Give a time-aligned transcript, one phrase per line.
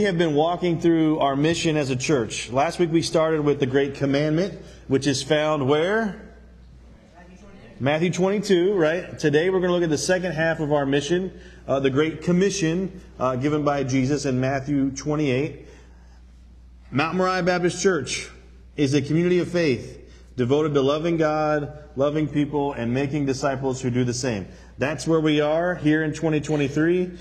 [0.00, 2.50] We have been walking through our mission as a church.
[2.50, 6.34] Last week we started with the Great Commandment, which is found where?
[7.78, 9.16] Matthew 22, right?
[9.16, 11.38] Today we're going to look at the second half of our mission,
[11.68, 15.64] uh, the Great Commission uh, given by Jesus in Matthew 28.
[16.90, 18.28] Mount Moriah Baptist Church
[18.76, 23.90] is a community of faith devoted to loving God, loving people, and making disciples who
[23.90, 24.48] do the same.
[24.76, 27.16] That's where we are here in 2023,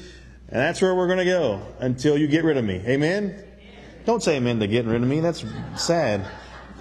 [0.50, 2.82] and that's where we're going to go until you get rid of me.
[2.86, 3.44] Amen?
[4.05, 5.20] Don't say amen to getting rid of me.
[5.22, 5.45] That's
[5.77, 6.26] sad.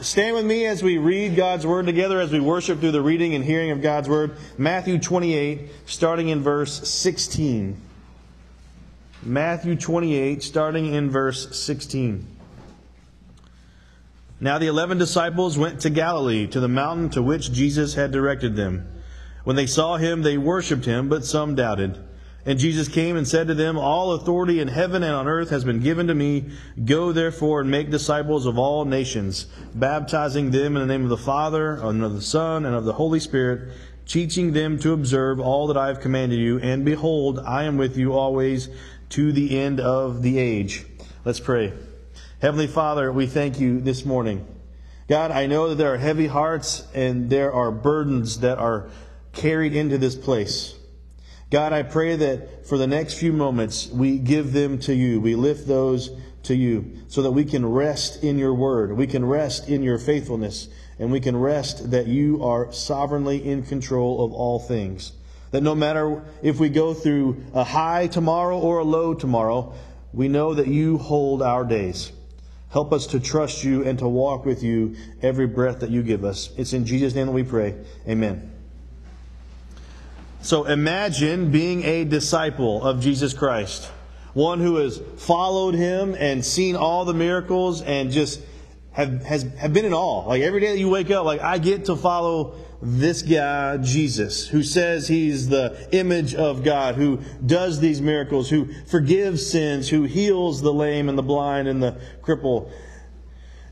[0.00, 3.34] Stand with me as we read God's Word together, as we worship through the reading
[3.34, 4.37] and hearing of God's Word.
[4.59, 7.80] Matthew 28, starting in verse 16.
[9.23, 12.26] Matthew 28, starting in verse 16.
[14.40, 18.56] Now the eleven disciples went to Galilee, to the mountain to which Jesus had directed
[18.56, 18.88] them.
[19.45, 21.96] When they saw him, they worshipped him, but some doubted.
[22.45, 25.64] And Jesus came and said to them, All authority in heaven and on earth has
[25.64, 26.51] been given to me.
[26.84, 31.16] Go therefore and make disciples of all nations, baptizing them in the name of the
[31.16, 33.73] Father, and of the Son, and of the Holy Spirit,
[34.07, 36.59] teaching them to observe all that I have commanded you.
[36.59, 38.68] And behold, I am with you always
[39.10, 40.85] to the end of the age.
[41.24, 41.73] Let's pray.
[42.40, 44.45] Heavenly Father, we thank you this morning.
[45.09, 48.88] God, I know that there are heavy hearts and there are burdens that are
[49.32, 50.74] carried into this place.
[51.52, 55.20] God, I pray that for the next few moments we give them to you.
[55.20, 56.10] We lift those
[56.45, 58.96] to you so that we can rest in your word.
[58.96, 63.64] We can rest in your faithfulness and we can rest that you are sovereignly in
[63.64, 65.12] control of all things.
[65.50, 69.75] That no matter if we go through a high tomorrow or a low tomorrow,
[70.14, 72.12] we know that you hold our days.
[72.70, 76.25] Help us to trust you and to walk with you every breath that you give
[76.25, 76.48] us.
[76.56, 77.75] It's in Jesus' name that we pray.
[78.08, 78.51] Amen.
[80.43, 83.88] So imagine being a disciple of Jesus Christ,
[84.34, 88.41] one who has followed him and seen all the miracles and just
[88.91, 90.26] have, has, have been in awe.
[90.26, 94.48] Like every day that you wake up, like I get to follow this guy, Jesus,
[94.48, 100.03] who says he's the image of God, who does these miracles, who forgives sins, who
[100.03, 102.69] heals the lame and the blind and the cripple.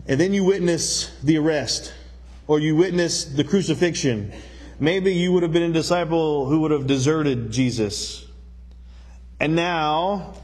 [0.06, 1.92] And then you witness the arrest,
[2.46, 4.32] or you witness the crucifixion.
[4.80, 8.26] Maybe you would have been a disciple who would have deserted Jesus.
[9.38, 10.34] And now,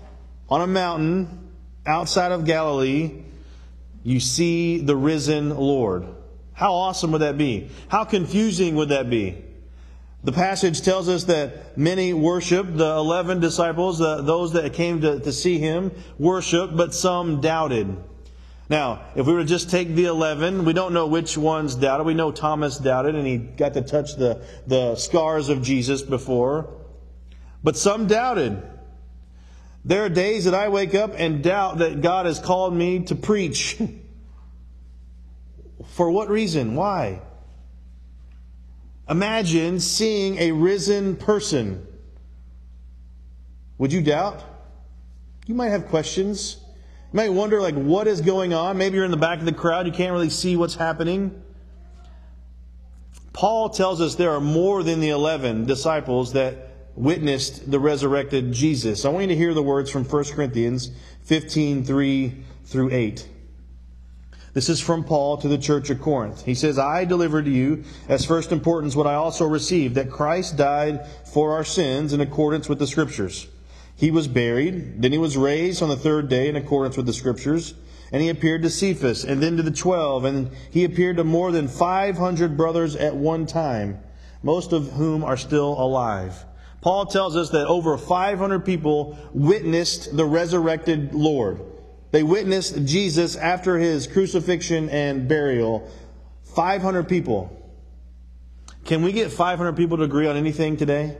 [0.51, 1.49] on a mountain
[1.87, 3.23] outside of Galilee,
[4.05, 6.07] you see the risen Lord.
[6.53, 7.71] How awesome would that be?
[7.89, 9.43] How confusing would that be?
[10.23, 15.19] The passage tells us that many worshiped, the 11 disciples, uh, those that came to,
[15.19, 17.97] to see him, worshiped, but some doubted.
[18.69, 22.05] Now, if we were to just take the 11, we don't know which ones doubted.
[22.05, 26.75] We know Thomas doubted, and he got to touch the, the scars of Jesus before.
[27.63, 28.61] But some doubted.
[29.85, 33.15] There are days that I wake up and doubt that God has called me to
[33.15, 33.81] preach.
[35.95, 36.75] For what reason?
[36.75, 37.23] Why?
[39.09, 41.87] Imagine seeing a risen person.
[43.79, 44.43] Would you doubt?
[45.47, 46.57] You might have questions.
[47.17, 48.77] You might wonder, like, what is going on?
[48.77, 51.43] Maybe you're in the back of the crowd, you can't really see what's happening.
[53.33, 59.07] Paul tells us there are more than the 11 disciples that witnessed the resurrected Jesus.
[59.07, 60.91] I want you to hear the words from 1 Corinthians
[61.23, 63.27] 15 3 through 8.
[64.53, 66.45] This is from Paul to the church of Corinth.
[66.45, 70.59] He says, I delivered to you as first importance what I also received, that Christ
[70.59, 73.49] died for our sins in accordance with the Scriptures.
[73.97, 77.15] He was buried, then he was raised on the third day in accordance with the
[77.15, 77.73] Scriptures,
[78.13, 81.51] and he appeared to Cephas, and then to the twelve, and he appeared to more
[81.51, 83.99] than 500 brothers at one time,
[84.43, 86.45] most of whom are still alive.
[86.83, 91.61] Paul tells us that over 500 people witnessed the resurrected Lord.
[92.13, 95.91] They witnessed Jesus after his crucifixion and burial.
[96.55, 97.51] 500 people.
[98.85, 101.17] Can we get 500 people to agree on anything today?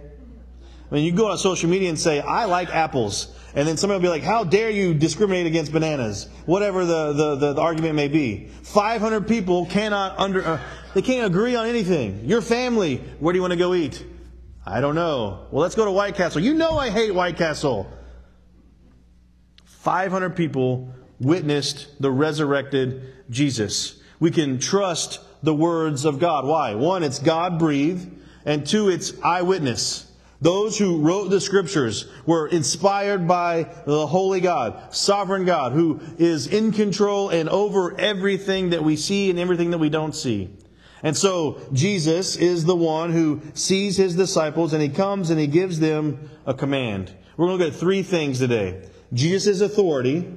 [0.91, 3.35] I mean, you go on social media and say, I like apples.
[3.55, 6.29] And then somebody will be like, how dare you discriminate against bananas?
[6.45, 8.49] Whatever the, the, the, the argument may be.
[8.63, 10.61] 500 people cannot under, uh,
[10.95, 12.25] they can't agree on anything.
[12.25, 14.05] Your family, where do you want to go eat?
[14.65, 15.47] I don't know.
[15.51, 16.43] Well, let's go to White Castle.
[16.43, 17.91] You know I hate White Castle.
[19.65, 24.01] 500 people witnessed the resurrected Jesus.
[24.21, 26.45] We can trust the words of God.
[26.45, 26.75] Why?
[26.75, 28.11] One, it's God breathed,
[28.45, 30.11] and two, it's eyewitness.
[30.41, 36.47] Those who wrote the scriptures were inspired by the holy God, sovereign God, who is
[36.47, 40.51] in control and over everything that we see and everything that we don't see.
[41.03, 45.47] And so Jesus is the one who sees his disciples and he comes and he
[45.47, 47.15] gives them a command.
[47.37, 48.89] We're going to look at three things today.
[49.13, 50.35] Jesus' authority,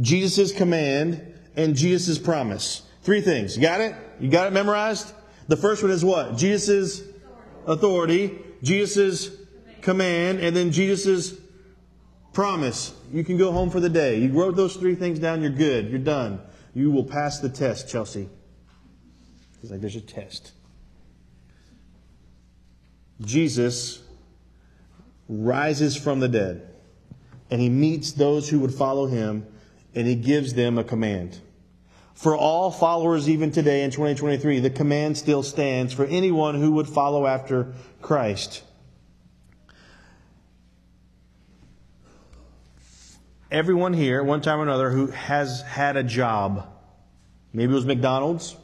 [0.00, 2.82] Jesus' command, and Jesus' promise.
[3.02, 3.56] Three things.
[3.56, 3.94] You got it?
[4.20, 5.12] You got it memorized?
[5.48, 6.36] The first one is what?
[6.36, 7.02] Jesus'
[7.66, 9.30] authority, Jesus'
[9.82, 11.34] command, and then Jesus'
[12.32, 12.92] promise.
[13.12, 14.18] You can go home for the day.
[14.18, 15.88] You wrote those three things down, you're good.
[15.88, 16.40] You're done.
[16.74, 18.28] You will pass the test, Chelsea.
[19.60, 20.52] He's like, there's a test.
[23.20, 24.02] Jesus
[25.28, 26.68] rises from the dead
[27.50, 29.46] and he meets those who would follow him
[29.94, 31.40] and he gives them a command.
[32.14, 36.88] For all followers, even today in 2023, the command still stands for anyone who would
[36.88, 38.62] follow after Christ.
[43.50, 46.66] Everyone here, one time or another, who has had a job,
[47.52, 48.56] maybe it was McDonald's,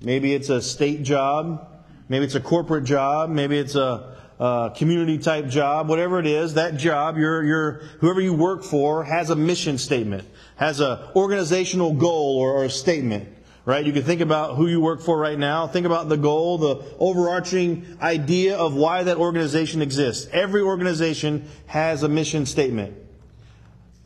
[0.00, 1.68] maybe it's a state job,
[2.08, 6.54] maybe it's a corporate job, maybe it's a uh, community type job, whatever it is,
[6.54, 10.26] that job, your, your, whoever you work for has a mission statement,
[10.60, 13.26] has an organizational goal or, or a statement,
[13.64, 13.84] right?
[13.84, 15.66] You can think about who you work for right now.
[15.66, 20.28] Think about the goal, the overarching idea of why that organization exists.
[20.32, 22.94] Every organization has a mission statement.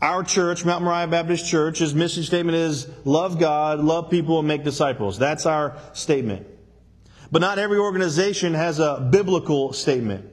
[0.01, 4.63] Our church, Mount Moriah Baptist Church, mission statement is love God, love people, and make
[4.63, 5.19] disciples.
[5.19, 6.47] That's our statement.
[7.33, 10.31] But not every organization has a biblical statement.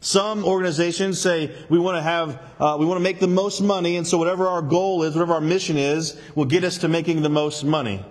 [0.00, 3.96] Some organizations say we want to have, uh, we want to make the most money,
[3.96, 7.20] and so whatever our goal is, whatever our mission is, will get us to making
[7.22, 8.04] the most money.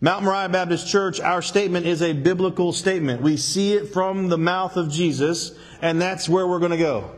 [0.00, 3.22] Mount Moriah Baptist Church, our statement is a biblical statement.
[3.22, 7.08] We see it from the mouth of Jesus, and that's where we're going to go.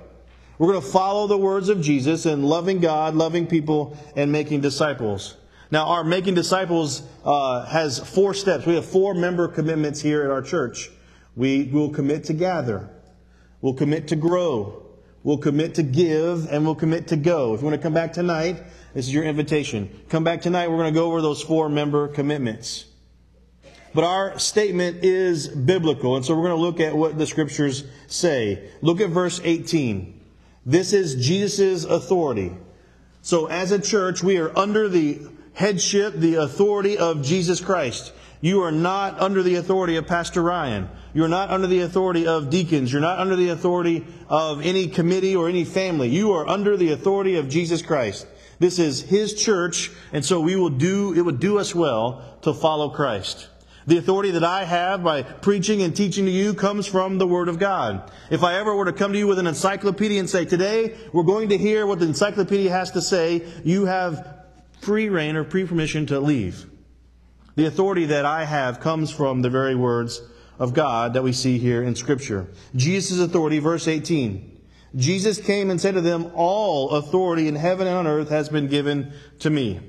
[0.58, 4.60] We're going to follow the words of Jesus in loving God, loving people, and making
[4.60, 5.36] disciples.
[5.70, 8.66] Now, our making disciples uh, has four steps.
[8.66, 10.90] We have four member commitments here at our church.
[11.34, 12.90] We will commit to gather,
[13.64, 14.82] we'll commit to grow,
[15.22, 17.54] we'll commit to give, and we'll commit to go.
[17.54, 18.62] If you want to come back tonight,
[18.92, 19.88] this is your invitation.
[20.10, 22.84] Come back tonight, we're going to go over those four member commitments.
[23.94, 27.84] But our statement is biblical, and so we're going to look at what the scriptures
[28.06, 28.68] say.
[28.82, 30.20] Look at verse 18.
[30.66, 32.52] This is Jesus' authority.
[33.22, 38.12] So as a church, we are under the headship, the authority of Jesus Christ.
[38.44, 40.90] You are not under the authority of Pastor Ryan.
[41.14, 42.92] You're not under the authority of deacons.
[42.92, 46.10] You're not under the authority of any committee or any family.
[46.10, 48.26] You are under the authority of Jesus Christ.
[48.58, 52.52] This is His church, and so we will do, it would do us well to
[52.52, 53.48] follow Christ.
[53.86, 57.48] The authority that I have by preaching and teaching to you comes from the Word
[57.48, 58.12] of God.
[58.28, 61.22] If I ever were to come to you with an encyclopedia and say, today we're
[61.22, 64.44] going to hear what the encyclopedia has to say, you have
[64.82, 66.66] free reign or free permission to leave.
[67.56, 70.22] The authority that I have comes from the very words
[70.58, 72.48] of God that we see here in Scripture.
[72.74, 74.50] Jesus' authority, verse 18.
[74.96, 78.68] Jesus came and said to them, All authority in heaven and on earth has been
[78.68, 79.80] given to me.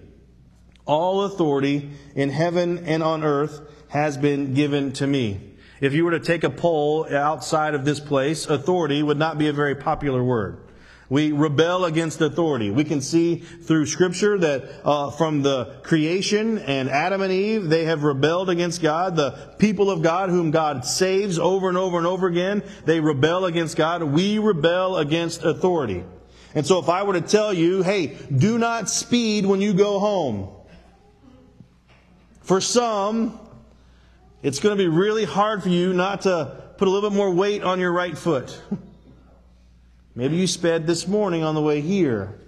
[0.85, 5.56] All authority in heaven and on earth has been given to me.
[5.81, 9.47] If you were to take a poll outside of this place, authority would not be
[9.47, 10.64] a very popular word.
[11.10, 12.72] We rebel against authority.
[12.72, 17.86] We can see through Scripture that uh, from the creation and Adam and Eve, they
[17.86, 19.16] have rebelled against God.
[19.16, 23.46] The people of God, whom God saves over and over and over again, they rebel
[23.46, 24.02] against God.
[24.02, 26.04] We rebel against authority.
[26.56, 30.00] And so if I were to tell you, hey, do not speed when you go
[30.00, 30.50] home,
[32.41, 33.39] for some,
[34.41, 37.32] it's going to be really hard for you not to put a little bit more
[37.32, 38.60] weight on your right foot.
[40.15, 42.39] Maybe you sped this morning on the way here.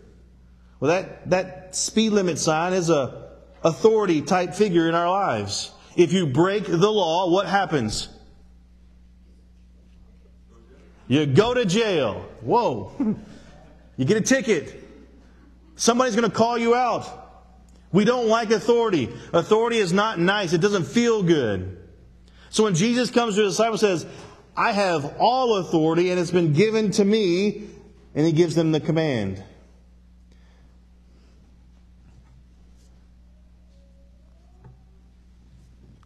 [0.79, 3.27] Well, that, that speed limit sign is a
[3.63, 5.71] authority type figure in our lives.
[5.95, 8.07] If you break the law, what happens?
[11.07, 12.25] You go to jail.
[12.41, 13.15] Whoa.
[13.97, 14.83] You get a ticket.
[15.75, 17.05] Somebody's going to call you out.
[17.91, 19.09] We don't like authority.
[19.33, 20.53] Authority is not nice.
[20.53, 21.77] It doesn't feel good.
[22.49, 24.11] So when Jesus comes to his disciples and says,
[24.57, 27.69] I have all authority and it's been given to me.
[28.15, 29.43] And he gives them the command.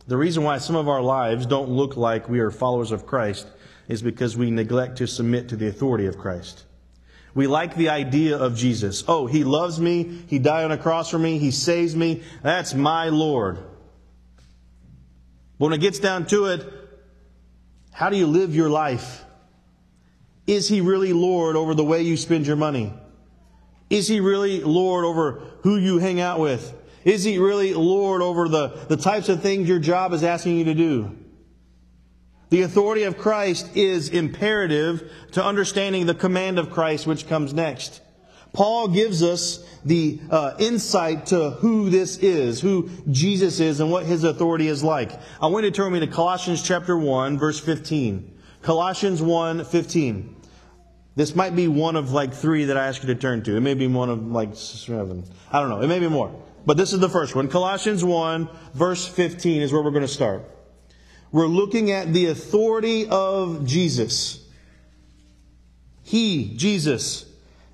[0.08, 3.48] The reason why some of our lives don't look like we are followers of Christ
[3.88, 6.66] is because we neglect to submit to the authority of Christ.
[7.34, 9.06] We like the idea of Jesus.
[9.08, 10.24] Oh, he loves me.
[10.28, 11.38] He died on a cross for me.
[11.38, 12.24] He saves me.
[12.44, 13.56] That's my Lord.
[15.58, 16.81] But when it gets down to it,
[17.92, 19.24] how do you live your life?
[20.48, 22.94] Is he really Lord over the way you spend your money?
[23.90, 26.74] Is he really Lord over who you hang out with?
[27.04, 30.66] Is he really Lord over the, the types of things your job is asking you
[30.66, 31.18] to do?
[32.50, 38.02] The authority of Christ is imperative to understanding the command of Christ which comes next.
[38.54, 44.06] Paul gives us the uh, insight to who this is, who Jesus is, and what
[44.06, 45.12] his authority is like.
[45.42, 48.40] I want you to turn me to Colossians chapter 1, verse 15.
[48.62, 50.36] Colossians 1, 15.
[51.16, 53.56] This might be one of like three that I ask you to turn to.
[53.56, 55.26] It may be one of like seven.
[55.52, 55.82] I don't know.
[55.82, 56.34] It may be more.
[56.66, 57.48] But this is the first one.
[57.48, 60.46] Colossians 1, verse 15 is where we're going to start.
[61.32, 64.46] We're looking at the authority of Jesus.
[66.04, 67.26] He, Jesus,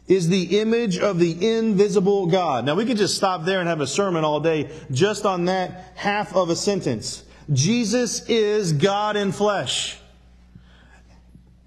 [0.08, 2.66] is the image of the invisible God.
[2.66, 5.92] Now we could just stop there and have a sermon all day just on that
[5.96, 7.24] half of a sentence.
[7.52, 9.98] Jesus is God in flesh.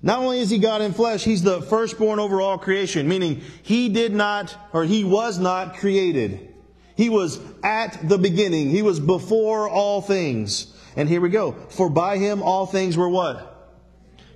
[0.02, 3.90] Not only is he God in flesh, he's the firstborn over all creation, meaning he
[3.90, 6.54] did not, or he was not created.
[6.96, 8.70] He was at the beginning.
[8.70, 10.74] He was before all things.
[10.96, 11.52] And here we go.
[11.52, 13.49] For by him all things were what?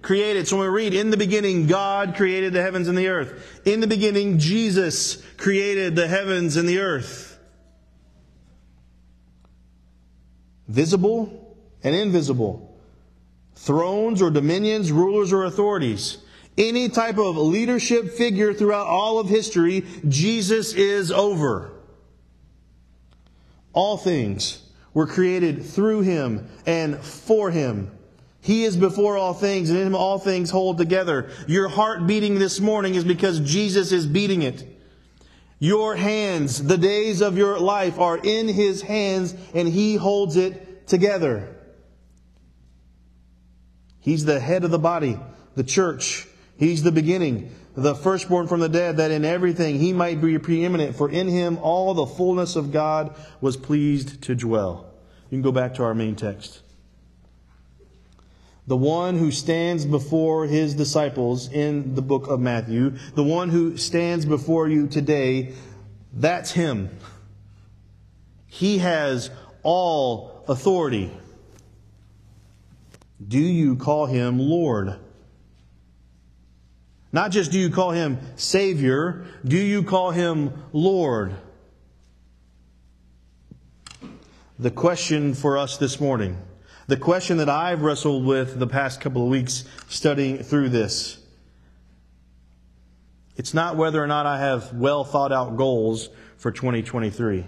[0.05, 0.47] Created.
[0.47, 3.61] So when we read, in the beginning, God created the heavens and the earth.
[3.65, 7.39] In the beginning, Jesus created the heavens and the earth.
[10.69, 12.79] Visible and invisible.
[13.55, 16.19] Thrones or dominions, rulers or authorities.
[16.57, 21.73] Any type of leadership figure throughout all of history, Jesus is over.
[23.73, 27.91] All things were created through him and for him.
[28.45, 31.31] He is before all things, and in him all things hold together.
[31.47, 34.63] Your heart beating this morning is because Jesus is beating it.
[35.61, 40.87] Your hands, the days of your life are in his hands, and he holds it
[40.87, 41.57] together.
[44.01, 45.19] He's the head of the body,
[45.55, 46.27] the church.
[46.59, 50.97] He's the beginning, the firstborn from the dead, that in everything he might be preeminent,
[50.97, 54.93] for in him all the fullness of God was pleased to dwell.
[55.31, 56.61] You can go back to our main text
[58.67, 63.77] the one who stands before his disciples in the book of Matthew, the one who
[63.77, 65.53] stands before you today,
[66.13, 66.91] that's him.
[68.47, 69.31] He has
[69.63, 71.11] all authority.
[73.27, 74.95] Do you call him Lord?
[77.13, 81.35] Not just do you call him Savior, do you call him Lord?
[84.59, 86.39] The question for us this morning
[86.87, 91.19] the question that I've wrestled with the past couple of weeks studying through this.
[93.37, 97.47] It's not whether or not I have well thought out goals for 2023.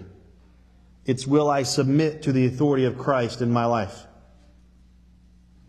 [1.05, 4.05] It's will I submit to the authority of Christ in my life?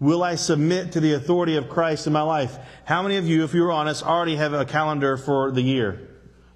[0.01, 2.57] Will I submit to the authority of Christ in my life?
[2.85, 6.08] How many of you, if you're honest, already have a calendar for the year?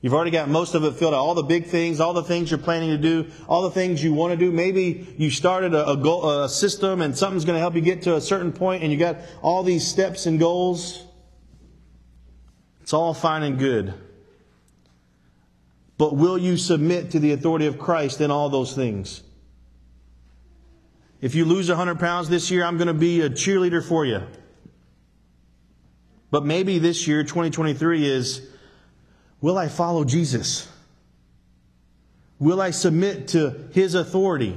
[0.03, 1.21] You've already got most of it filled out.
[1.21, 4.13] All the big things, all the things you're planning to do, all the things you
[4.13, 4.51] want to do.
[4.51, 8.03] Maybe you started a, a, goal, a system and something's going to help you get
[8.03, 11.05] to a certain point and you got all these steps and goals.
[12.81, 13.95] It's all fine and good.
[15.99, 19.23] But will you submit to the authority of Christ in all those things?
[21.21, 24.23] If you lose 100 pounds this year, I'm going to be a cheerleader for you.
[26.33, 28.49] But maybe this year, 2023, is
[29.43, 30.69] Will I follow Jesus?
[32.39, 34.57] Will I submit to his authority?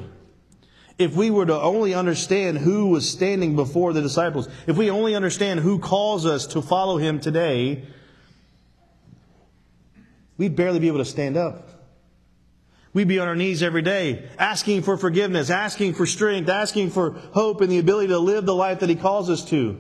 [0.98, 5.15] If we were to only understand who was standing before the disciples, if we only
[5.15, 7.84] understand who calls us to follow him today,
[10.38, 11.68] we'd barely be able to stand up.
[12.94, 17.12] We'd be on our knees every day, asking for forgiveness, asking for strength, asking for
[17.34, 19.77] hope and the ability to live the life that he calls us to.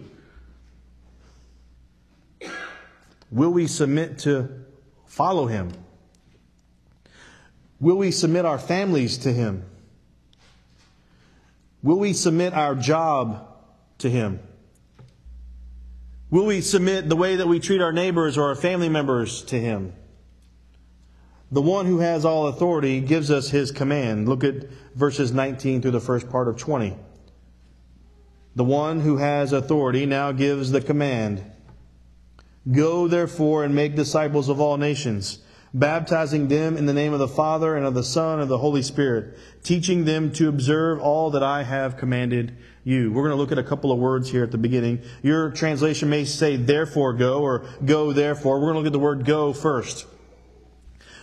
[3.31, 4.64] Will we submit to
[5.15, 5.71] follow him?
[7.79, 9.63] Will we submit our families to him?
[11.81, 13.47] Will we submit our job
[13.99, 14.41] to him?
[16.29, 19.57] Will we submit the way that we treat our neighbors or our family members to
[19.57, 19.93] him?
[21.49, 24.27] The one who has all authority gives us his command.
[24.27, 26.93] Look at verses 19 through the first part of 20.
[28.57, 31.54] The one who has authority now gives the command
[32.71, 35.39] Go therefore and make disciples of all nations,
[35.73, 38.57] baptizing them in the name of the Father and of the Son and of the
[38.57, 43.11] Holy Spirit, teaching them to observe all that I have commanded you.
[43.11, 45.01] We're going to look at a couple of words here at the beginning.
[45.21, 48.59] Your translation may say therefore go or go therefore.
[48.59, 50.07] We're going to look at the word go first.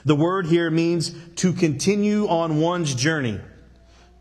[0.04, 3.40] The word here means to continue on one's journey,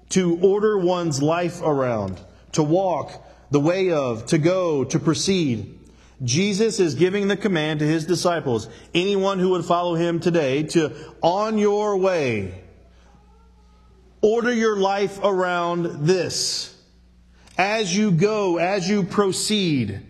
[0.10, 2.20] to order one's life around,
[2.54, 3.12] to walk
[3.50, 5.80] the way of, to go, to proceed.
[6.24, 10.94] Jesus is giving the command to his disciples, anyone who would follow him today, to
[11.22, 12.64] on your way,
[14.22, 16.78] order your life around this.
[17.58, 20.02] As you go, as you proceed,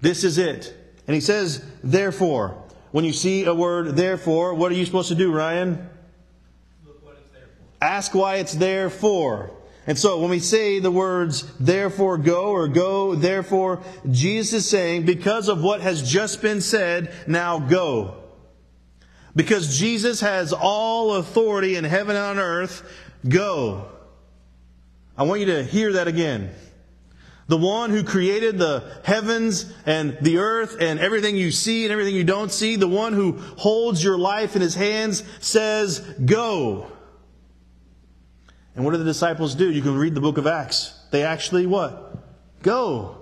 [0.00, 0.74] this is it.
[1.06, 5.14] And he says, therefore, when you see a word therefore, what are you supposed to
[5.14, 5.88] do, Ryan?
[6.86, 7.84] Look what it's there for.
[7.84, 9.50] Ask why it's there for.
[9.88, 15.06] And so when we say the words therefore go or go therefore, Jesus is saying
[15.06, 18.22] because of what has just been said, now go.
[19.34, 22.82] Because Jesus has all authority in heaven and on earth,
[23.26, 23.88] go.
[25.16, 26.50] I want you to hear that again.
[27.46, 32.14] The one who created the heavens and the earth and everything you see and everything
[32.14, 36.92] you don't see, the one who holds your life in his hands says, go.
[38.78, 39.72] And what do the disciples do?
[39.72, 40.94] You can read the book of Acts.
[41.10, 42.16] They actually what?
[42.62, 43.18] Go.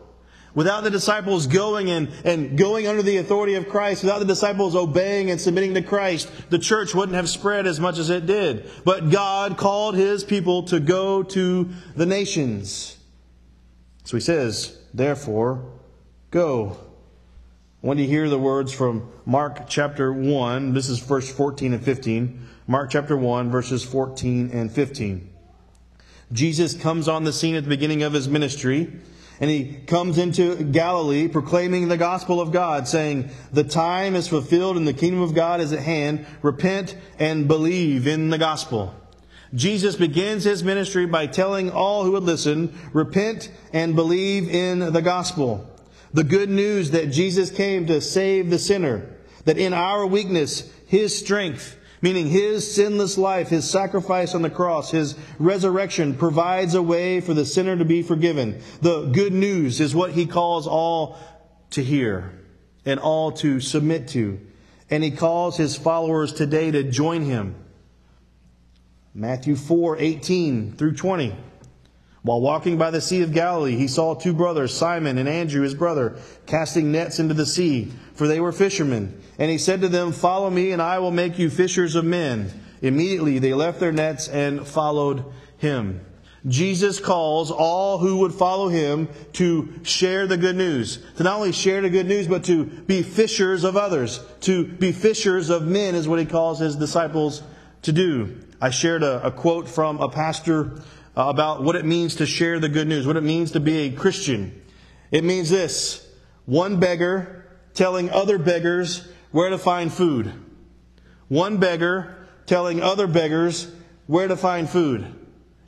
[0.55, 4.77] Without the disciples going and, and going under the authority of Christ, without the disciples
[4.77, 8.69] obeying and submitting to Christ, the church wouldn't have spread as much as it did.
[8.85, 12.99] But God called his people to go to the nations.
[14.05, 15.65] So he says, therefore,
[16.31, 16.77] go.
[17.81, 22.47] When you hear the words from Mark chapter 1, this is verse 14 and 15.
[22.67, 25.33] Mark chapter 1, verses 14 and 15.
[26.33, 28.93] Jesus comes on the scene at the beginning of his ministry,
[29.39, 34.77] and he comes into Galilee proclaiming the gospel of God, saying, The time is fulfilled
[34.77, 36.27] and the kingdom of God is at hand.
[36.43, 38.95] Repent and believe in the gospel.
[39.55, 45.03] Jesus begins his ministry by telling all who would listen, repent and believe in the
[45.03, 45.71] gospel.
[46.13, 49.09] The good news that Jesus came to save the sinner,
[49.45, 51.77] that in our weakness, his strength,
[52.07, 57.35] meaning his sinless life, his sacrifice on the cross, his resurrection provides a way for
[57.35, 58.63] the sinner to be forgiven.
[58.81, 61.19] The good news is what he calls all
[61.71, 62.31] to hear
[62.85, 64.39] and all to submit to.
[64.89, 67.57] And he calls his followers today to join him.
[69.13, 71.35] Matthew 4 18 through 20.
[72.23, 75.75] While walking by the Sea of Galilee, he saw two brothers, Simon and Andrew, his
[75.75, 79.21] brother, casting nets into the sea, for they were fishermen.
[79.39, 82.51] And he said to them, Follow me, and I will make you fishers of men.
[82.83, 85.25] Immediately they left their nets and followed
[85.59, 86.01] him.
[86.47, 90.99] Jesus calls all who would follow him to share the good news.
[91.17, 94.21] To not only share the good news, but to be fishers of others.
[94.43, 97.43] To be fishers of men is what he calls his disciples
[97.83, 98.41] to do.
[98.61, 100.83] I shared a, a quote from a pastor
[101.17, 103.79] uh, about what it means to share the good news, what it means to be
[103.79, 104.63] a Christian.
[105.11, 106.07] It means this
[106.45, 107.45] one beggar
[107.75, 110.33] telling other beggars where to find food.
[111.29, 113.71] One beggar telling other beggars
[114.07, 115.15] where to find food.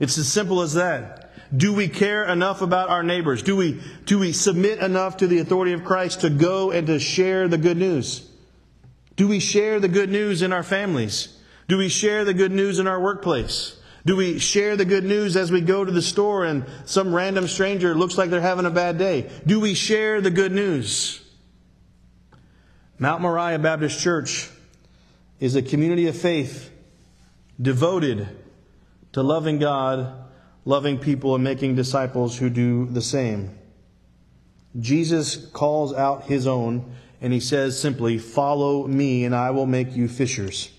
[0.00, 1.34] It's as simple as that.
[1.54, 3.42] Do we care enough about our neighbors?
[3.42, 6.98] Do we, do we submit enough to the authority of Christ to go and to
[6.98, 8.26] share the good news?
[9.16, 11.36] Do we share the good news in our families?
[11.68, 13.76] Do we share the good news in our workplace?
[14.06, 17.46] Do we share the good news as we go to the store and some random
[17.46, 19.30] stranger looks like they're having a bad day?
[19.46, 21.22] Do we share the good news?
[22.98, 24.50] Mount Moriah Baptist Church
[25.40, 26.70] is a community of faith
[27.60, 28.28] devoted
[29.12, 30.24] to loving God,
[30.64, 33.56] loving people, and making disciples who do the same.
[34.78, 39.96] Jesus calls out his own and he says simply, Follow me and I will make
[39.96, 40.70] you fishers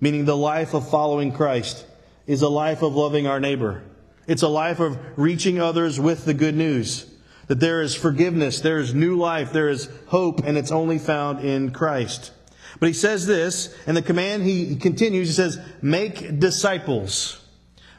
[0.00, 1.84] meaning the life of following Christ
[2.26, 3.82] is a life of loving our neighbor.
[4.26, 7.06] It's a life of reaching others with the good news
[7.48, 11.40] that there is forgiveness, there is new life, there is hope, and it's only found
[11.40, 12.32] in Christ.
[12.78, 17.40] But he says this, and the command he continues, he says, make disciples.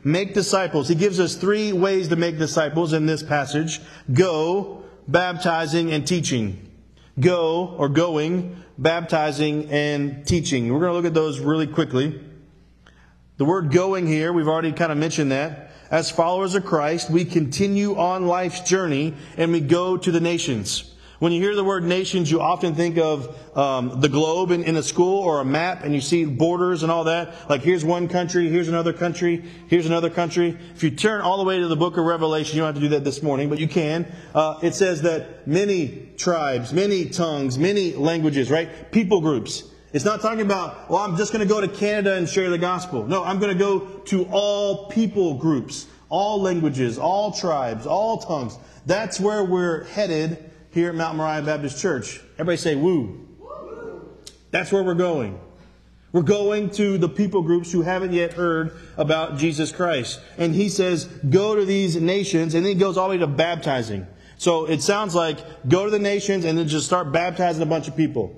[0.03, 0.87] Make disciples.
[0.87, 3.81] He gives us three ways to make disciples in this passage.
[4.13, 6.71] Go, baptizing, and teaching.
[7.19, 10.71] Go, or going, baptizing, and teaching.
[10.71, 12.21] We're going to look at those really quickly.
[13.39, 15.71] The word going here, we've already kind of mentioned that.
[15.89, 20.93] As followers of Christ, we continue on life's journey and we go to the nations.
[21.19, 24.75] When you hear the word nations, you often think of um, the globe in, in,
[24.75, 27.49] a school or a map, and you see borders and all that.
[27.49, 30.57] Like here's one country, here's another country, here's another country.
[30.75, 32.81] If you turn all the way to the book of Revelation, you don't have to
[32.81, 34.05] do that this morning, but you can.
[34.35, 38.91] Uh, it says that many tribes, many tongues, many languages, right?
[38.91, 39.63] People groups.
[39.91, 42.57] It's not talking about, well, I'm just going to go to Canada and share the
[42.57, 43.05] gospel.
[43.05, 48.57] No, I'm going to go to all people groups, all languages, all tribes, all tongues.
[48.85, 52.21] That's where we're headed here at Mount Moriah Baptist Church.
[52.33, 53.27] Everybody say woo.
[54.51, 55.39] That's where we're going.
[56.11, 60.19] We're going to the people groups who haven't yet heard about Jesus Christ.
[60.37, 63.27] And he says, go to these nations, and then he goes all the way to
[63.27, 64.07] baptizing.
[64.37, 67.87] So it sounds like go to the nations and then just start baptizing a bunch
[67.87, 68.35] of people.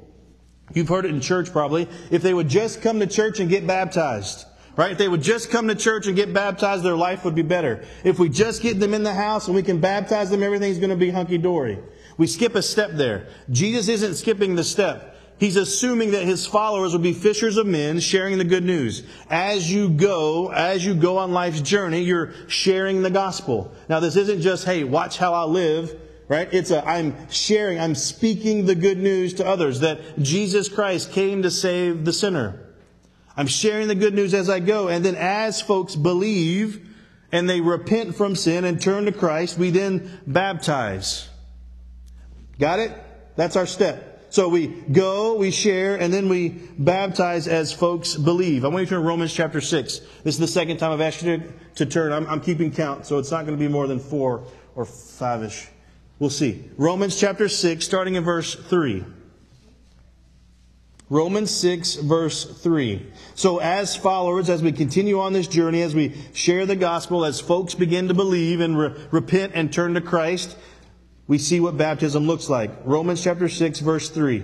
[0.73, 1.87] You've heard it in church probably.
[2.09, 4.91] If they would just come to church and get baptized, right?
[4.91, 7.83] If they would just come to church and get baptized, their life would be better.
[8.03, 10.89] If we just get them in the house and we can baptize them, everything's going
[10.89, 11.79] to be hunky dory.
[12.17, 13.27] We skip a step there.
[13.49, 15.17] Jesus isn't skipping the step.
[15.39, 19.01] He's assuming that his followers will be fishers of men, sharing the good news.
[19.27, 23.73] As you go, as you go on life's journey, you're sharing the gospel.
[23.89, 25.99] Now, this isn't just, hey, watch how I live,
[26.31, 26.47] right?
[26.53, 31.43] It's a, I'm sharing, I'm speaking the good news to others that Jesus Christ came
[31.43, 32.57] to save the sinner.
[33.35, 34.87] I'm sharing the good news as I go.
[34.87, 36.87] And then as folks believe
[37.33, 41.27] and they repent from sin and turn to Christ, we then baptize.
[42.57, 42.93] Got it?
[43.35, 44.27] That's our step.
[44.29, 48.63] So we go, we share, and then we baptize as folks believe.
[48.63, 49.99] I want you to turn to Romans chapter 6.
[50.23, 52.13] This is the second time I've asked you to, to turn.
[52.13, 55.43] I'm, I'm keeping count, so it's not going to be more than four or five
[55.43, 55.67] ish.
[56.21, 56.63] We'll see.
[56.77, 59.03] Romans chapter 6, starting in verse 3.
[61.09, 63.11] Romans 6, verse 3.
[63.33, 67.41] So, as followers, as we continue on this journey, as we share the gospel, as
[67.41, 70.55] folks begin to believe and re- repent and turn to Christ,
[71.25, 72.69] we see what baptism looks like.
[72.85, 74.43] Romans chapter 6 verse 3.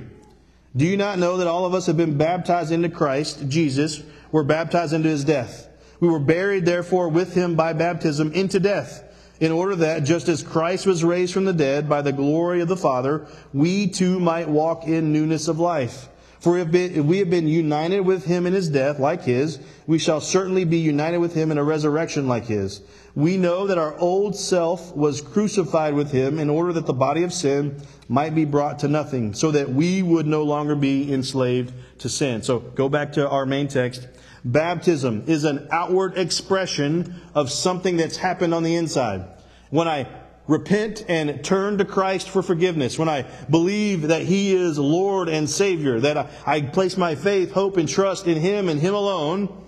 [0.75, 4.43] Do you not know that all of us have been baptized into Christ, Jesus, were
[4.43, 5.69] baptized into his death?
[5.99, 9.03] We were buried therefore with him by baptism into death,
[9.39, 12.67] in order that just as Christ was raised from the dead by the glory of
[12.67, 16.09] the Father, we too might walk in newness of life.
[16.39, 20.21] For if we have been united with him in his death, like his, we shall
[20.21, 22.81] certainly be united with him in a resurrection like his.
[23.15, 27.23] We know that our old self was crucified with him in order that the body
[27.23, 31.73] of sin might be brought to nothing, so that we would no longer be enslaved
[31.99, 32.43] to sin.
[32.43, 34.07] So go back to our main text.
[34.51, 39.25] Baptism is an outward expression of something that's happened on the inside.
[39.71, 40.07] When I
[40.47, 45.49] repent and turn to Christ for forgiveness, when I believe that He is Lord and
[45.49, 49.66] Savior, that I, I, place my faith, hope, and trust in Him and Him alone,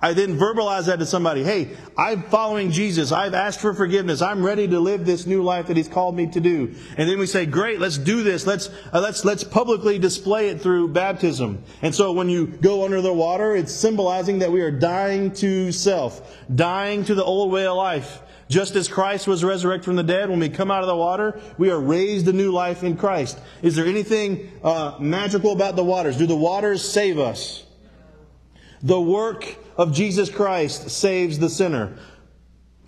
[0.00, 1.42] I then verbalize that to somebody.
[1.42, 3.10] Hey, I'm following Jesus.
[3.10, 4.22] I've asked for forgiveness.
[4.22, 6.72] I'm ready to live this new life that He's called me to do.
[6.96, 8.46] And then we say, great, let's do this.
[8.46, 11.64] Let's, uh, let's, let's publicly display it through baptism.
[11.82, 15.72] And so when you go under the water, it's symbolizing that we are dying to
[15.72, 18.22] self, dying to the old way of life.
[18.48, 21.40] Just as Christ was resurrected from the dead, when we come out of the water,
[21.58, 23.38] we are raised to new life in Christ.
[23.62, 26.16] Is there anything uh, magical about the waters?
[26.16, 27.64] Do the waters save us?
[28.80, 31.96] The work of Jesus Christ saves the sinner.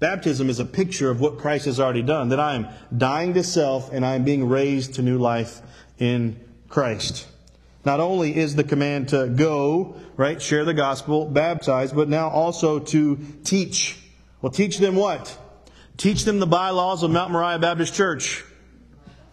[0.01, 3.45] Baptism is a picture of what Christ has already done, that I am dying to
[3.45, 5.61] self and I am being raised to new life
[5.99, 7.29] in Christ.
[7.85, 12.79] Not only is the command to go, right, share the gospel, baptize, but now also
[12.79, 13.99] to teach.
[14.43, 15.39] Well, teach them what?
[15.97, 18.45] Teach them the bylaws of Mount Moriah Baptist Church.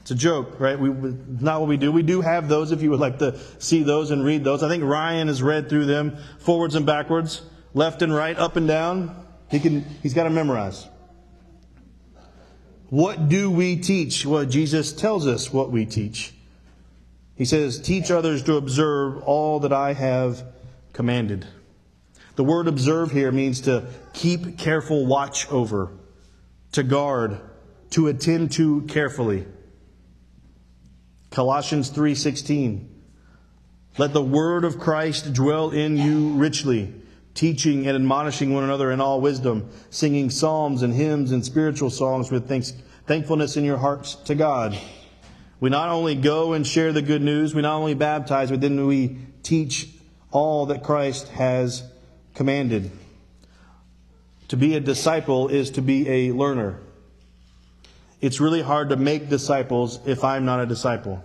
[0.07, 0.79] It's a joke, right?
[0.79, 1.91] We, not what we do.
[1.91, 4.63] We do have those if you would like to see those and read those.
[4.63, 7.41] I think Ryan has read through them forwards and backwards,
[7.73, 9.27] left and right, up and down.
[9.51, 10.87] He can, he's got to memorize.
[12.89, 14.25] What do we teach?
[14.25, 16.33] Well, Jesus tells us what we teach.
[17.35, 20.41] He says, Teach others to observe all that I have
[20.93, 21.45] commanded.
[22.37, 25.91] The word observe here means to keep careful watch over
[26.71, 27.41] to guard,
[27.89, 29.45] to attend to carefully.
[31.31, 32.87] Colossians 3:16
[33.97, 36.93] Let the word of Christ dwell in you richly,
[37.33, 42.31] teaching and admonishing one another in all wisdom, singing psalms and hymns and spiritual songs
[42.31, 42.73] with thanks,
[43.05, 44.77] thankfulness in your hearts to God.
[45.59, 48.85] We not only go and share the good news, we not only baptize, but then
[48.85, 49.89] we teach
[50.31, 51.83] all that Christ has
[52.35, 52.91] commanded.
[54.49, 56.79] To be a disciple is to be a learner.
[58.19, 61.23] It's really hard to make disciples if I'm not a disciple.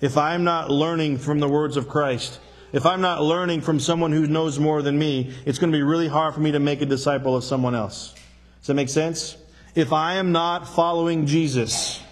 [0.00, 2.38] If I'm not learning from the words of Christ,
[2.72, 5.82] if I'm not learning from someone who knows more than me, it's going to be
[5.82, 8.14] really hard for me to make a disciple of someone else.
[8.60, 9.36] Does that make sense?
[9.74, 12.02] If I am not following Jesus,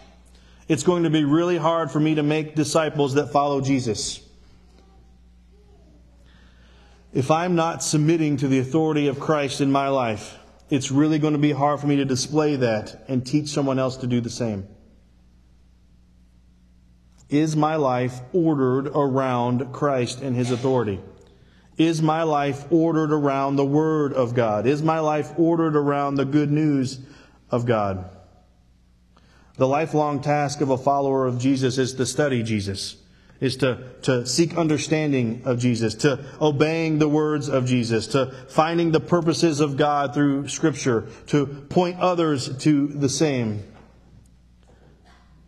[0.68, 4.24] it's going to be really hard for me to make disciples that follow Jesus
[7.14, 10.36] if I'm not submitting to the authority of Christ in my life,
[10.70, 13.98] it's really going to be hard for me to display that and teach someone else
[13.98, 14.66] to do the same.
[17.28, 21.00] Is my life ordered around Christ and His authority?
[21.76, 24.66] Is my life ordered around the Word of God?
[24.66, 27.00] Is my life ordered around the good news
[27.50, 28.08] of God?
[29.56, 32.96] The lifelong task of a follower of Jesus is to study Jesus
[33.44, 38.90] is to, to seek understanding of Jesus, to obeying the words of Jesus, to finding
[38.90, 43.62] the purposes of God through Scripture, to point others to the same.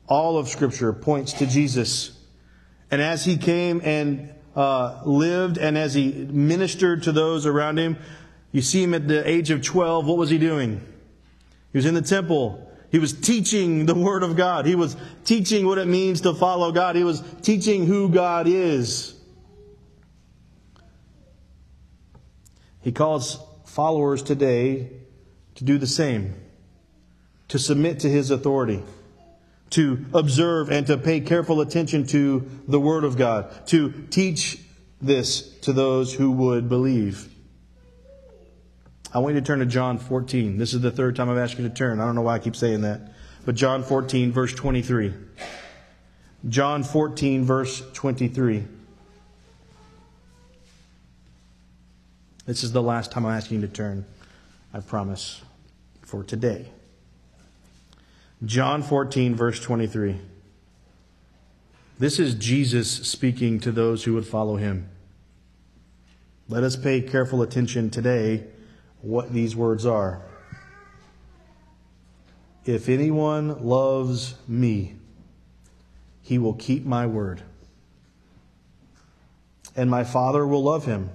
[0.06, 2.20] All of Scripture points to Jesus.
[2.90, 7.96] And as he came and uh, lived and as he ministered to those around him,
[8.52, 10.06] you see him at the age of 12.
[10.06, 10.82] What was he doing?
[11.72, 12.65] He was in the temple.
[12.96, 14.64] He was teaching the Word of God.
[14.64, 16.96] He was teaching what it means to follow God.
[16.96, 19.14] He was teaching who God is.
[22.80, 24.88] He calls followers today
[25.56, 26.36] to do the same,
[27.48, 28.82] to submit to His authority,
[29.72, 34.58] to observe and to pay careful attention to the Word of God, to teach
[35.02, 37.28] this to those who would believe.
[39.16, 40.58] I want you to turn to John 14.
[40.58, 42.00] This is the third time I've asked you to turn.
[42.00, 43.14] I don't know why I keep saying that.
[43.46, 45.14] But John 14, verse 23.
[46.50, 48.64] John 14, verse 23.
[52.44, 54.04] This is the last time I'm asking you to turn,
[54.74, 55.40] I promise,
[56.02, 56.66] for today.
[58.44, 60.20] John 14, verse 23.
[61.98, 64.90] This is Jesus speaking to those who would follow him.
[66.50, 68.44] Let us pay careful attention today
[69.00, 70.22] what these words are.
[72.64, 74.96] If anyone loves me,
[76.20, 77.42] he will keep my word.
[79.76, 81.10] And my Father will love him,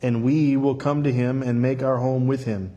[0.00, 2.74] and we will come to him and make our home with him.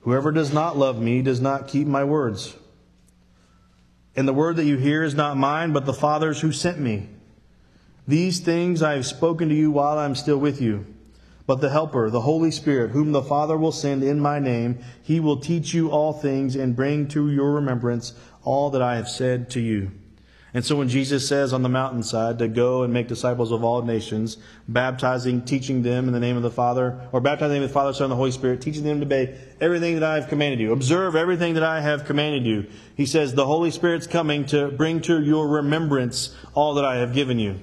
[0.00, 2.56] Whoever does not love me does not keep my words.
[4.16, 7.08] And the word that you hear is not mine, but the Father's who sent me.
[8.06, 10.86] These things I have spoken to you while I am still with you.
[11.48, 15.18] But the Helper, the Holy Spirit, whom the Father will send in my name, he
[15.18, 18.12] will teach you all things and bring to your remembrance
[18.44, 19.90] all that I have said to you.
[20.52, 23.80] And so when Jesus says on the mountainside to go and make disciples of all
[23.80, 24.36] nations,
[24.68, 28.04] baptizing, teaching them in the name of the Father, or baptizing in the Father, Son,
[28.04, 30.74] and the Holy Spirit, teaching them to obey everything that I have commanded you.
[30.74, 32.66] Observe everything that I have commanded you.
[32.94, 37.14] He says the Holy Spirit's coming to bring to your remembrance all that I have
[37.14, 37.58] given you.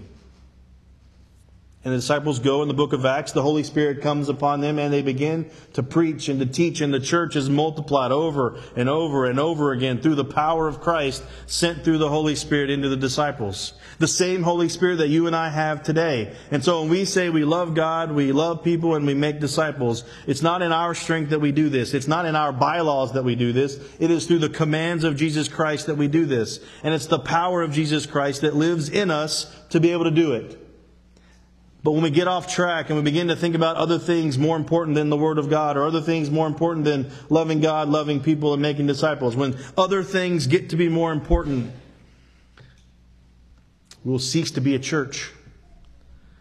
[1.86, 3.32] And the disciples go in the book of Acts.
[3.32, 6.82] The Holy Spirit comes upon them and they begin to preach and to teach.
[6.82, 10.82] And the church is multiplied over and over and over again through the power of
[10.82, 13.74] Christ sent through the Holy Spirit into the disciples.
[14.00, 16.36] The same Holy Spirit that you and I have today.
[16.50, 20.04] And so when we say we love God, we love people, and we make disciples,
[20.26, 21.94] it's not in our strength that we do this.
[21.94, 23.80] It's not in our bylaws that we do this.
[24.00, 26.60] It is through the commands of Jesus Christ that we do this.
[26.84, 30.12] And it's the power of Jesus Christ that lives in us to be able to
[30.12, 30.65] do it.
[31.86, 34.58] But when we get off track and we begin to think about other things more
[34.58, 38.22] important than the Word of God or other things more important than loving God, loving
[38.22, 41.72] people, and making disciples, when other things get to be more important,
[44.04, 45.32] we'll cease to be a church.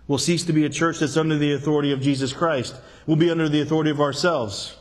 [0.09, 2.74] We'll cease to be a church that's under the authority of Jesus Christ.
[3.07, 4.74] We'll be under the authority of ourselves.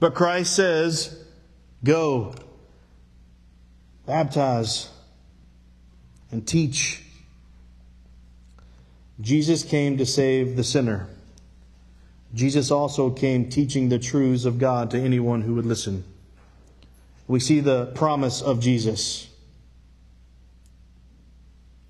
[0.00, 1.24] But Christ says,
[1.82, 2.34] Go,
[4.04, 4.90] baptize,
[6.30, 7.01] and teach
[9.22, 11.06] Jesus came to save the sinner.
[12.34, 16.02] Jesus also came teaching the truths of God to anyone who would listen.
[17.28, 19.28] We see the promise of Jesus.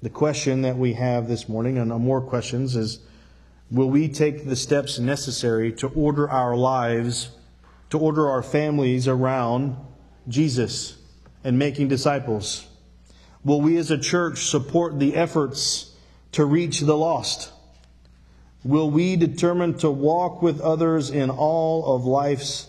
[0.02, 2.98] The question that we have this morning, and more questions, is
[3.70, 7.30] will we take the steps necessary to order our lives,
[7.88, 9.76] to order our families around
[10.28, 10.98] Jesus
[11.44, 12.66] and making disciples?
[13.42, 15.91] Will we as a church support the efforts
[16.32, 17.52] to reach the lost?
[18.64, 22.68] Will we determine to walk with others in all of life's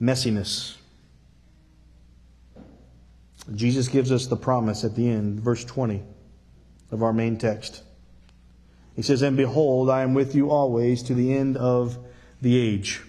[0.00, 0.76] messiness?
[3.54, 6.02] Jesus gives us the promise at the end, verse 20
[6.92, 7.82] of our main text.
[8.94, 11.98] He says, And behold, I am with you always to the end of
[12.40, 13.02] the age.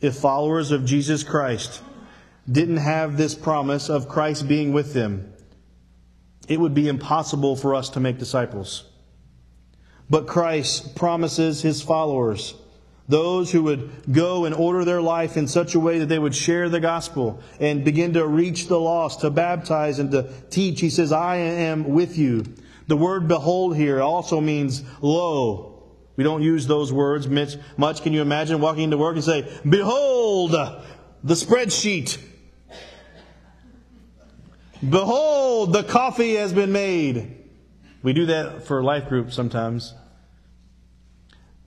[0.00, 1.82] If followers of Jesus Christ
[2.50, 5.32] didn't have this promise of Christ being with them,
[6.48, 8.84] it would be impossible for us to make disciples.
[10.10, 12.54] But Christ promises his followers,
[13.08, 16.34] those who would go and order their life in such a way that they would
[16.34, 20.80] share the gospel and begin to reach the lost, to baptize and to teach.
[20.80, 22.44] He says, I am with you.
[22.86, 25.68] The word behold here also means lo.
[26.16, 28.02] We don't use those words much.
[28.02, 32.18] Can you imagine walking into work and say, Behold, the spreadsheet.
[34.86, 37.36] Behold, the coffee has been made.
[38.02, 39.94] We do that for life groups sometimes.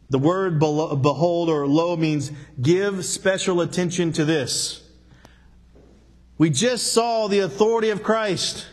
[0.10, 4.82] The word behold or lo means give special attention to this.
[6.38, 8.66] We just saw the authority of Christ.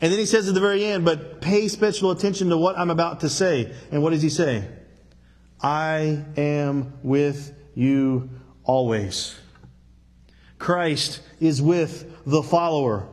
[0.00, 2.90] And then he says at the very end, but pay special attention to what I'm
[2.90, 3.72] about to say.
[3.90, 4.68] And what does he say?
[5.60, 8.30] I am with you
[8.64, 9.36] always.
[10.58, 13.08] Christ is with the follower.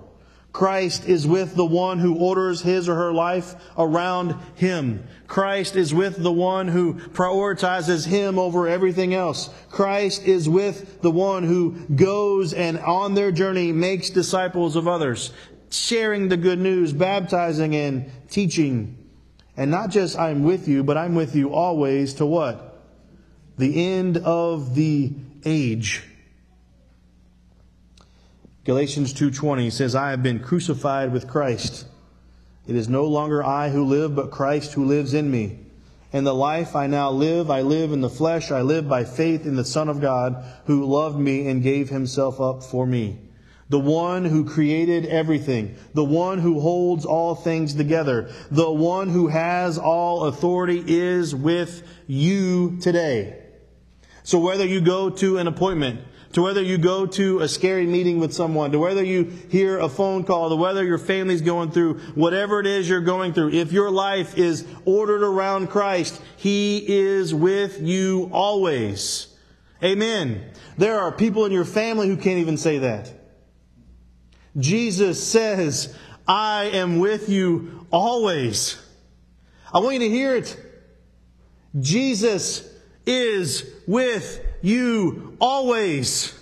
[0.52, 5.08] Christ is with the one who orders his or her life around him.
[5.28, 9.50] Christ is with the one who prioritizes him over everything else.
[9.70, 15.32] Christ is with the one who goes and on their journey makes disciples of others,
[15.70, 18.98] sharing the good news, baptizing and teaching.
[19.56, 22.84] And not just I'm with you, but I'm with you always to what?
[23.58, 25.14] The end of the
[25.46, 26.04] age.
[28.64, 31.86] Galatians 2:20 says, "I have been crucified with Christ.
[32.68, 35.58] It is no longer I who live, but Christ who lives in me.
[36.14, 38.52] And the life I now live, I live in the flesh.
[38.52, 42.40] I live by faith in the Son of God, who loved me and gave himself
[42.40, 43.18] up for me."
[43.70, 49.30] The one who created everything, the one who holds all things together, the one who
[49.30, 53.34] has all authority is with you today.
[54.24, 56.02] So whether you go to an appointment,
[56.34, 59.90] to whether you go to a scary meeting with someone, to whether you hear a
[59.90, 63.72] phone call, to whether your family's going through, whatever it is you're going through, if
[63.72, 69.28] your life is ordered around Christ, He is with you always.
[69.84, 70.52] Amen.
[70.78, 73.12] There are people in your family who can't even say that.
[74.58, 75.96] Jesus says,
[76.28, 78.78] I am with you always.
[79.74, 80.58] I want you to hear it.
[81.80, 82.70] Jesus
[83.06, 86.38] is with you always.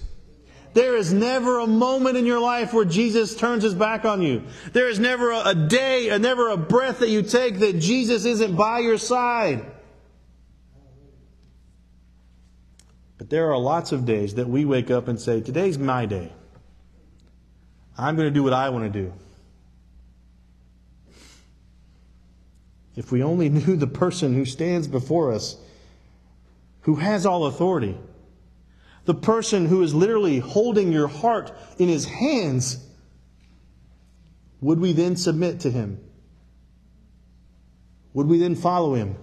[0.74, 4.44] There is never a moment in your life where Jesus turns his back on you.
[4.72, 8.56] There is never a, day, and never a breath that you take that Jesus isn't
[8.56, 9.66] by your side.
[13.18, 16.32] But there are lots of days that we wake up and say, Today's my day.
[17.98, 19.14] I'm going to do what I want to do.
[22.96, 25.58] If we only knew the person who stands before us,
[26.82, 27.98] who has all authority,
[29.10, 32.78] the person who is literally holding your heart in his hands,
[34.62, 36.00] would we then submit to him?
[38.14, 39.16] Would we then follow him?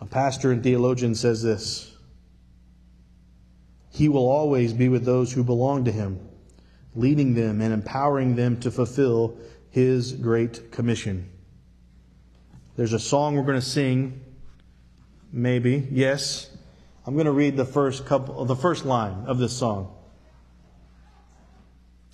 [0.00, 1.96] A pastor and theologian says this
[3.90, 6.18] He will always be with those who belong to him,
[6.96, 9.38] leading them and empowering them to fulfill
[9.70, 11.29] his great commission.
[12.80, 14.22] There's a song we're going to sing,
[15.30, 16.48] maybe, yes.
[17.04, 19.94] I'm going to read the first couple, the first line of this song.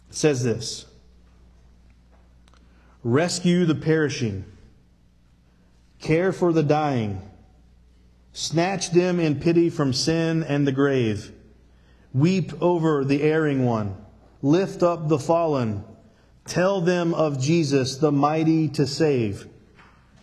[0.08, 0.86] It says this
[3.04, 4.44] Rescue the perishing,
[6.00, 7.22] care for the dying
[8.32, 11.30] Snatch them in pity from sin and the grave.
[12.12, 14.04] Weep over the erring one.
[14.42, 15.84] Lift up the fallen.
[16.44, 19.46] Tell them of Jesus, the mighty to save.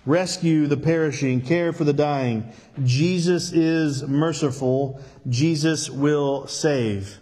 [0.05, 2.51] Rescue the perishing, care for the dying.
[2.83, 4.99] Jesus is merciful.
[5.29, 7.19] Jesus will save.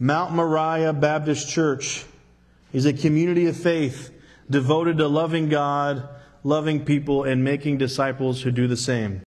[0.00, 2.04] Mount Moriah Baptist Church
[2.72, 4.10] is a community of faith
[4.50, 6.08] devoted to loving God,
[6.42, 9.22] loving people, and making disciples who do the same.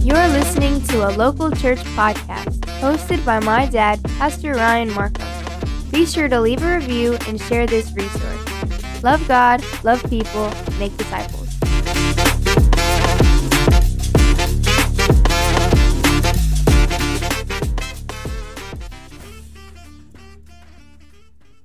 [0.00, 5.25] You're listening to a local church podcast hosted by my dad, Pastor Ryan Markham.
[5.96, 9.02] Be sure to leave a review and share this resource.
[9.02, 11.35] Love God, love people, make disciples.